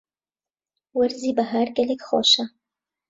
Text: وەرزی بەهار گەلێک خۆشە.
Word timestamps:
وەرزی 0.97 1.35
بەهار 1.37 1.67
گەلێک 1.77 2.01
خۆشە. 2.07 2.43